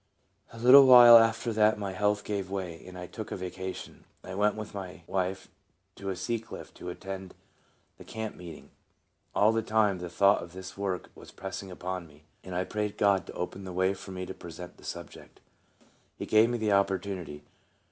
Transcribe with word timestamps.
A 0.51 0.57
little 0.57 0.87
while 0.87 1.15
after 1.19 1.53
that 1.53 1.77
my 1.77 1.91
health 1.91 2.23
gave 2.23 2.49
way, 2.49 2.83
and 2.87 2.97
I 2.97 3.05
took 3.05 3.31
a 3.31 3.35
vacation. 3.35 4.05
I 4.23 4.33
went 4.33 4.55
with 4.55 4.73
my 4.73 5.03
wife 5.05 5.47
to 5.97 6.15
Sea 6.15 6.39
Cliff 6.39 6.73
to 6.73 6.89
attend 6.89 7.35
the 7.99 8.03
camp 8.03 8.35
meeting. 8.35 8.71
All 9.35 9.51
the 9.51 9.61
time 9.61 9.99
the 9.99 10.09
thought 10.09 10.41
of 10.41 10.53
this 10.53 10.75
work 10.75 11.11
was 11.13 11.29
pressing 11.29 11.69
upon 11.69 12.07
me, 12.07 12.23
and 12.43 12.55
I 12.55 12.63
prayed 12.63 12.97
God 12.97 13.27
to 13.27 13.33
open 13.33 13.63
the 13.63 13.71
way 13.73 13.93
for 13.93 14.09
me 14.09 14.25
to 14.25 14.33
present 14.33 14.77
the 14.77 14.83
subject. 14.83 15.39
He 16.17 16.25
gave 16.25 16.49
me 16.49 16.57
the 16.57 16.71
opportunity. 16.71 17.43